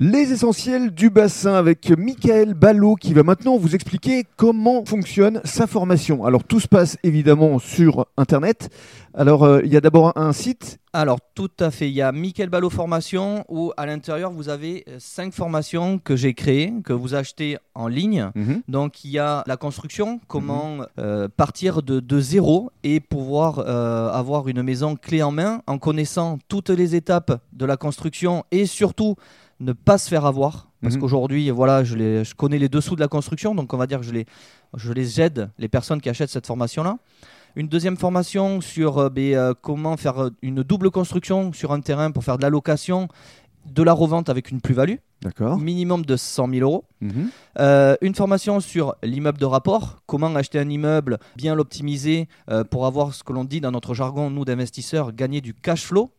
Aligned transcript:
Les 0.00 0.30
essentiels 0.32 0.92
du 0.92 1.10
bassin 1.10 1.54
avec 1.54 1.90
Michael 1.90 2.54
Ballot 2.54 2.94
qui 2.94 3.14
va 3.14 3.24
maintenant 3.24 3.56
vous 3.56 3.74
expliquer 3.74 4.22
comment 4.36 4.84
fonctionne 4.84 5.40
sa 5.42 5.66
formation. 5.66 6.24
Alors 6.24 6.44
tout 6.44 6.60
se 6.60 6.68
passe 6.68 6.96
évidemment 7.02 7.58
sur 7.58 8.06
Internet. 8.16 8.70
Alors 9.12 9.42
euh, 9.42 9.60
il 9.64 9.72
y 9.72 9.76
a 9.76 9.80
d'abord 9.80 10.12
un 10.16 10.32
site. 10.32 10.78
Alors 10.92 11.18
tout 11.34 11.50
à 11.58 11.72
fait, 11.72 11.88
il 11.88 11.94
y 11.94 12.00
a 12.00 12.12
Michael 12.12 12.48
Ballot 12.48 12.70
Formation 12.70 13.44
où 13.48 13.72
à 13.76 13.86
l'intérieur 13.86 14.30
vous 14.30 14.48
avez 14.48 14.84
euh, 14.88 14.98
cinq 15.00 15.32
formations 15.32 15.98
que 15.98 16.14
j'ai 16.14 16.32
créées, 16.32 16.72
que 16.84 16.92
vous 16.92 17.16
achetez 17.16 17.58
en 17.74 17.88
ligne. 17.88 18.30
Mhm. 18.36 18.62
Donc 18.68 19.04
il 19.04 19.10
y 19.10 19.18
a 19.18 19.42
la 19.48 19.56
construction, 19.56 20.20
comment 20.28 20.78
euh, 21.00 21.26
partir 21.28 21.82
de, 21.82 21.98
de 21.98 22.20
zéro 22.20 22.70
et 22.84 23.00
pouvoir 23.00 23.58
euh, 23.58 24.12
avoir 24.12 24.46
une 24.46 24.62
maison 24.62 24.94
clé 24.94 25.24
en 25.24 25.32
main 25.32 25.60
en 25.66 25.78
connaissant 25.78 26.38
toutes 26.46 26.70
les 26.70 26.94
étapes 26.94 27.42
de 27.52 27.66
la 27.66 27.76
construction 27.76 28.44
et 28.52 28.64
surtout 28.64 29.16
ne 29.60 29.72
pas 29.72 29.98
se 29.98 30.08
faire 30.08 30.24
avoir. 30.26 30.70
Parce 30.82 30.94
Mhm. 30.94 31.00
qu'aujourd'hui, 31.00 31.50
voilà, 31.50 31.82
je, 31.82 31.96
les- 31.96 32.24
je 32.24 32.34
connais 32.34 32.58
les 32.58 32.68
dessous 32.68 32.94
de 32.94 33.00
la 33.00 33.08
construction, 33.08 33.54
donc 33.54 33.72
on 33.74 33.76
va 33.76 33.86
dire 33.88 33.98
que 34.00 34.06
je 34.06 34.12
les, 34.12 34.26
je 34.76 34.92
les 34.92 35.20
aide, 35.20 35.50
les 35.58 35.68
personnes 35.68 36.00
qui 36.00 36.08
achètent 36.08 36.30
cette 36.30 36.46
formation-là. 36.46 36.98
Une 37.56 37.66
deuxième 37.66 37.96
formation 37.96 38.60
sur 38.60 38.98
euh, 38.98 39.08
ben, 39.08 39.34
euh, 39.34 39.54
comment 39.60 39.96
faire 39.96 40.22
euh, 40.22 40.30
une 40.42 40.62
double 40.62 40.90
construction 40.92 41.52
sur 41.52 41.72
un 41.72 41.80
terrain 41.80 42.12
pour 42.12 42.22
faire 42.22 42.36
de 42.36 42.42
la 42.42 42.50
location, 42.50 43.08
de 43.66 43.82
la 43.82 43.92
revente 43.92 44.28
avec 44.28 44.50
une 44.52 44.60
plus-value, 44.60 44.96
D'accord. 45.22 45.58
minimum 45.58 46.04
de 46.04 46.16
100 46.16 46.48
000 46.48 46.60
euros. 46.62 46.84
Mhm. 47.00 47.28
Euh, 47.58 47.96
une 48.00 48.14
formation 48.14 48.60
sur 48.60 48.94
l'immeuble 49.02 49.38
de 49.38 49.44
rapport, 49.46 50.02
comment 50.06 50.32
acheter 50.36 50.60
un 50.60 50.68
immeuble, 50.68 51.18
bien 51.36 51.56
l'optimiser 51.56 52.28
pour 52.70 52.86
avoir 52.86 53.12
ce 53.14 53.24
que 53.24 53.32
l'on 53.32 53.44
dit 53.44 53.60
dans 53.60 53.72
notre 53.72 53.92
jargon, 53.94 54.30
nous 54.30 54.44
d'investisseurs, 54.44 55.12
gagner 55.12 55.40
du 55.40 55.52
cash 55.54 55.84
flow. 55.86 56.12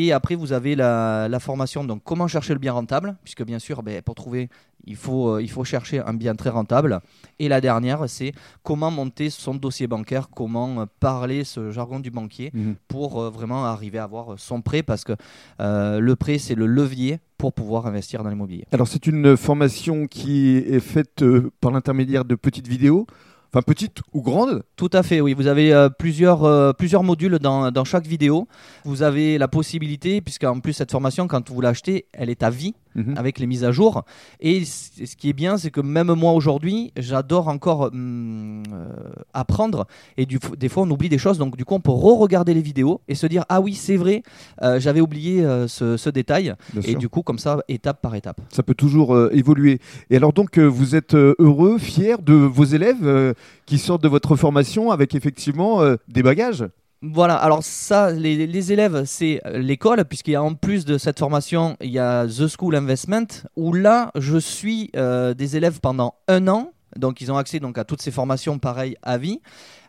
Et 0.00 0.12
après, 0.12 0.36
vous 0.36 0.52
avez 0.52 0.76
la, 0.76 1.26
la 1.28 1.40
formation, 1.40 1.82
donc 1.82 2.02
comment 2.04 2.28
chercher 2.28 2.52
le 2.52 2.60
bien 2.60 2.72
rentable, 2.72 3.16
puisque 3.24 3.44
bien 3.44 3.58
sûr, 3.58 3.82
ben, 3.82 4.00
pour 4.00 4.14
trouver, 4.14 4.48
il 4.86 4.94
faut, 4.94 5.24
euh, 5.30 5.42
il 5.42 5.50
faut 5.50 5.64
chercher 5.64 5.98
un 6.10 6.14
bien 6.14 6.36
très 6.36 6.50
rentable. 6.50 7.00
Et 7.40 7.48
la 7.48 7.60
dernière, 7.60 8.08
c'est 8.08 8.32
comment 8.62 8.92
monter 8.92 9.28
son 9.28 9.54
dossier 9.56 9.88
bancaire, 9.88 10.28
comment 10.30 10.70
euh, 10.82 10.84
parler 11.00 11.42
ce 11.42 11.72
jargon 11.72 11.98
du 11.98 12.12
banquier 12.12 12.50
Mhm. 12.54 12.76
pour 12.86 13.20
euh, 13.20 13.28
vraiment 13.30 13.64
arriver 13.64 13.98
à 13.98 14.04
avoir 14.04 14.38
son 14.38 14.62
prêt, 14.62 14.84
parce 14.84 15.02
que 15.02 15.14
le 15.58 16.14
prêt, 16.14 16.38
c'est 16.38 16.54
le 16.54 16.66
levier 16.66 17.18
pour 17.36 17.52
pouvoir 17.52 17.86
investir 17.86 18.22
dans 18.22 18.30
l'immobilier. 18.30 18.66
Alors 18.72 18.86
c'est 18.86 19.06
une 19.06 19.36
formation 19.36 20.06
qui 20.06 20.58
est 20.58 20.80
faite 20.80 21.24
par 21.60 21.70
l'intermédiaire 21.72 22.24
de 22.24 22.36
petites 22.36 22.68
vidéos, 22.68 23.06
enfin 23.52 23.62
petites 23.62 24.00
ou 24.12 24.22
grandes. 24.22 24.62
Tout 24.76 24.90
à 24.92 25.02
fait, 25.02 25.20
oui. 25.20 25.34
Vous 25.34 25.46
avez 25.46 25.72
euh, 25.72 25.88
plusieurs, 25.88 26.44
euh, 26.44 26.72
plusieurs 26.72 27.02
modules 27.02 27.38
dans, 27.38 27.70
dans 27.70 27.84
chaque 27.84 28.06
vidéo. 28.06 28.46
Vous 28.84 29.02
avez 29.02 29.38
la 29.38 29.48
possibilité, 29.48 30.20
puisqu'en 30.20 30.60
plus 30.60 30.72
cette 30.72 30.90
formation, 30.90 31.26
quand 31.28 31.50
vous 31.50 31.60
l'achetez, 31.60 32.06
elle 32.12 32.30
est 32.30 32.42
à 32.42 32.50
vie 32.50 32.74
Mhm. 32.94 33.14
avec 33.16 33.38
les 33.38 33.46
mises 33.46 33.64
à 33.64 33.72
jour. 33.72 34.04
Et 34.40 34.64
ce 34.64 35.14
qui 35.16 35.28
est 35.28 35.32
bien, 35.34 35.56
c'est 35.58 35.70
que 35.70 35.80
même 35.80 36.12
moi 36.14 36.32
aujourd'hui, 36.32 36.92
j'adore 36.96 37.48
encore 37.48 37.90
hum, 37.92 38.62
euh, 38.72 38.86
apprendre. 39.34 39.86
Et 40.16 40.26
du, 40.26 40.38
des 40.58 40.68
fois, 40.68 40.82
on 40.84 40.90
oublie 40.90 41.08
des 41.08 41.18
choses. 41.18 41.38
Donc, 41.38 41.56
du 41.56 41.64
coup, 41.64 41.74
on 41.74 41.80
peut 41.80 41.90
re-regarder 41.90 42.54
les 42.54 42.62
vidéos 42.62 43.00
et 43.08 43.14
se 43.14 43.26
dire 43.26 43.44
Ah 43.48 43.60
oui, 43.60 43.74
c'est 43.74 43.96
vrai, 43.96 44.22
euh, 44.62 44.80
j'avais 44.80 45.00
oublié 45.00 45.44
euh, 45.44 45.68
ce, 45.68 45.96
ce 45.96 46.10
détail. 46.10 46.54
Bien 46.72 46.82
Et 46.82 46.90
sûr. 46.90 46.98
du 46.98 47.08
coup, 47.08 47.22
comme 47.22 47.38
ça, 47.38 47.60
étape 47.68 48.00
par 48.02 48.14
étape. 48.14 48.40
Ça 48.50 48.62
peut 48.62 48.74
toujours 48.74 49.16
évoluer. 49.32 49.80
Et 50.10 50.16
alors 50.16 50.32
donc 50.32 50.58
vous 50.58 50.94
êtes 50.96 51.14
heureux, 51.14 51.78
fier 51.78 52.20
de 52.20 52.34
vos 52.34 52.64
élèves 52.64 53.34
qui 53.66 53.78
sortent 53.78 54.02
de 54.02 54.08
votre 54.08 54.36
formation 54.36 54.90
avec 54.90 55.14
effectivement 55.14 55.82
des 56.08 56.22
bagages? 56.22 56.64
Voilà, 57.00 57.36
alors 57.36 57.62
ça, 57.62 58.10
les, 58.10 58.72
élèves, 58.72 59.04
c'est 59.04 59.40
euh, 59.46 59.58
l'école, 59.58 60.04
puisqu'il 60.04 60.32
y 60.32 60.36
a 60.36 60.42
en 60.42 60.54
plus 60.54 60.84
de 60.84 60.98
cette 60.98 61.20
formation, 61.20 61.76
il 61.80 61.90
y 61.90 62.00
a 62.00 62.26
The 62.26 62.48
School 62.48 62.74
Investment, 62.74 63.26
où 63.54 63.72
là, 63.72 64.10
je 64.16 64.36
suis 64.36 64.90
euh, 64.96 65.32
des 65.32 65.56
élèves 65.56 65.78
pendant 65.80 66.16
un 66.26 66.48
an. 66.48 66.72
Donc, 66.96 67.20
ils 67.20 67.30
ont 67.30 67.36
accès 67.36 67.60
donc, 67.60 67.78
à 67.78 67.84
toutes 67.84 68.02
ces 68.02 68.10
formations 68.10 68.58
pareilles 68.58 68.96
à 69.02 69.16
vie. 69.16 69.40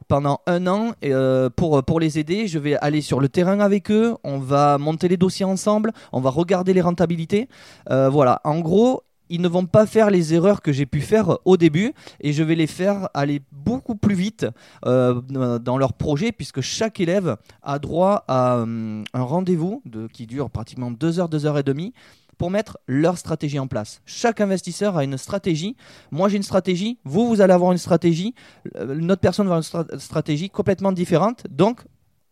Pendant 0.07 0.41
un 0.45 0.67
an, 0.67 0.91
euh, 1.03 1.49
pour, 1.49 1.83
pour 1.83 1.99
les 1.99 2.19
aider, 2.19 2.47
je 2.47 2.59
vais 2.59 2.75
aller 2.75 3.01
sur 3.01 3.19
le 3.19 3.27
terrain 3.27 3.59
avec 3.59 3.89
eux, 3.89 4.15
on 4.23 4.37
va 4.37 4.77
monter 4.77 5.07
les 5.07 5.17
dossiers 5.17 5.45
ensemble, 5.45 5.93
on 6.11 6.21
va 6.21 6.29
regarder 6.29 6.73
les 6.73 6.81
rentabilités. 6.81 7.47
Voilà, 7.87 8.39
en 8.43 8.59
gros, 8.59 9.03
ils 9.29 9.41
ne 9.41 9.47
vont 9.47 9.65
pas 9.65 9.85
faire 9.85 10.09
les 10.09 10.33
erreurs 10.33 10.61
que 10.61 10.71
j'ai 10.71 10.85
pu 10.85 11.01
faire 11.01 11.37
au 11.45 11.57
début 11.57 11.93
et 12.21 12.33
je 12.33 12.43
vais 12.43 12.55
les 12.55 12.67
faire 12.67 13.09
aller 13.13 13.41
beaucoup 13.51 13.95
plus 13.95 14.15
vite 14.15 14.45
euh, 14.85 15.21
dans 15.59 15.77
leur 15.77 15.93
projet 15.93 16.31
puisque 16.31 16.61
chaque 16.61 16.99
élève 16.99 17.37
a 17.61 17.79
droit 17.79 18.23
à 18.27 18.57
hum, 18.59 19.03
un 19.13 19.21
rendez-vous 19.23 19.81
de- 19.85 20.07
qui 20.07 20.25
dure 20.27 20.49
pratiquement 20.49 20.91
deux 20.91 21.19
heures, 21.19 21.29
deux 21.29 21.45
heures 21.45 21.57
et 21.57 21.63
demie 21.63 21.93
pour 22.37 22.49
mettre 22.51 22.77
leur 22.87 23.17
stratégie 23.17 23.59
en 23.59 23.67
place. 23.67 24.01
Chaque 24.05 24.39
investisseur 24.39 24.95
a 24.95 25.03
une 25.03 25.17
stratégie. 25.17 25.75
Moi, 26.09 26.29
j'ai 26.29 26.37
une 26.37 26.43
stratégie. 26.43 26.97
Vous, 27.03 27.27
vous 27.27 27.41
allez 27.41 27.51
avoir 27.51 27.73
une 27.73 27.77
stratégie. 27.77 28.33
Euh, 28.77 28.97
Une 28.97 29.11
autre 29.11 29.19
personne 29.19 29.45
va 29.47 29.57
avoir 29.57 29.83
une 29.83 29.83
stra- 29.83 29.99
stratégie 29.99 30.49
complètement 30.49 30.93
différente. 30.93 31.43
Donc, 31.49 31.81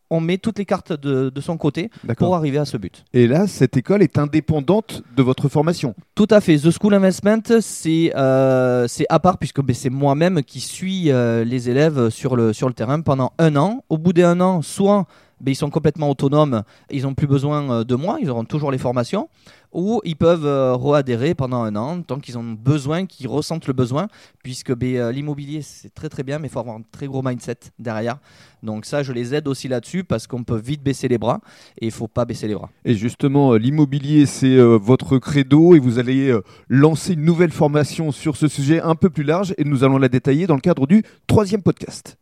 on 0.09 0.19
met 0.19 0.37
toutes 0.37 0.59
les 0.59 0.65
cartes 0.65 0.93
de, 0.93 1.29
de 1.29 1.41
son 1.41 1.57
côté 1.57 1.89
pour 2.17 2.35
arriver 2.35 2.57
à 2.57 2.65
ce 2.65 2.77
but. 2.77 3.05
Et 3.13 3.27
là, 3.27 3.47
cette 3.47 3.77
école 3.77 4.01
est 4.03 4.17
indépendante 4.17 5.03
de 5.15 5.23
votre 5.23 5.49
formation. 5.49 5.95
Tout 6.15 6.27
à 6.29 6.41
fait. 6.41 6.57
The 6.57 6.71
School 6.71 6.93
Investment, 6.93 7.59
c'est 7.61 8.11
euh, 8.15 8.87
à 9.09 9.19
part 9.19 9.37
puisque 9.37 9.61
ben, 9.61 9.73
c'est 9.73 9.89
moi-même 9.89 10.43
qui 10.43 10.59
suis 10.59 11.11
euh, 11.11 11.43
les 11.43 11.69
élèves 11.69 12.09
sur 12.09 12.35
le, 12.35 12.53
sur 12.53 12.67
le 12.67 12.73
terrain 12.73 13.01
pendant 13.01 13.33
un 13.37 13.55
an. 13.55 13.83
Au 13.89 13.97
bout 13.97 14.13
d'un 14.13 14.39
an, 14.41 14.61
soit 14.61 15.05
ben, 15.39 15.51
ils 15.51 15.55
sont 15.55 15.69
complètement 15.69 16.09
autonomes, 16.09 16.63
ils 16.89 17.03
n'ont 17.03 17.13
plus 17.13 17.27
besoin 17.27 17.71
euh, 17.71 17.83
de 17.83 17.95
moi, 17.95 18.17
ils 18.21 18.29
auront 18.29 18.45
toujours 18.45 18.71
les 18.71 18.77
formations, 18.77 19.29
ou 19.71 20.01
ils 20.03 20.15
peuvent 20.15 20.45
euh, 20.45 20.73
re-adhérer 20.75 21.35
pendant 21.35 21.61
un 21.61 21.75
an 21.75 22.01
tant 22.01 22.19
qu'ils 22.19 22.37
ont 22.37 22.43
besoin, 22.53 23.05
qu'ils 23.05 23.27
ressentent 23.27 23.67
le 23.67 23.73
besoin, 23.73 24.07
puisque 24.43 24.73
ben, 24.73 24.95
euh, 24.95 25.11
l'immobilier 25.11 25.61
c'est 25.61 25.93
très 25.93 26.09
très 26.09 26.23
bien, 26.23 26.39
mais 26.39 26.47
il 26.47 26.51
faut 26.51 26.59
avoir 26.59 26.77
un 26.77 26.81
très 26.91 27.05
gros 27.05 27.21
mindset 27.21 27.59
derrière. 27.77 28.17
Donc 28.63 28.85
ça, 28.85 29.03
je 29.03 29.11
les 29.11 29.35
aide 29.35 29.47
aussi 29.47 29.67
là-dessus 29.67 30.03
parce 30.03 30.25
qu'on 30.25 30.43
peut 30.43 30.57
vite 30.57 30.81
baisser 30.81 31.07
les 31.07 31.19
bras 31.19 31.39
et 31.79 31.85
il 31.85 31.91
faut 31.91 32.07
pas 32.07 32.25
baisser 32.25 32.47
les 32.47 32.55
bras. 32.55 32.71
Et 32.83 32.95
justement, 32.95 33.53
l'immobilier, 33.53 34.25
c'est 34.25 34.57
votre 34.57 35.19
credo 35.19 35.75
et 35.75 35.79
vous 35.79 35.99
allez 35.99 36.35
lancer 36.67 37.13
une 37.13 37.23
nouvelle 37.23 37.51
formation 37.51 38.11
sur 38.11 38.35
ce 38.35 38.47
sujet 38.47 38.81
un 38.81 38.95
peu 38.95 39.11
plus 39.11 39.23
large 39.23 39.53
et 39.59 39.63
nous 39.63 39.83
allons 39.83 39.99
la 39.99 40.09
détailler 40.09 40.47
dans 40.47 40.55
le 40.55 40.61
cadre 40.61 40.87
du 40.87 41.03
troisième 41.27 41.61
podcast. 41.61 42.17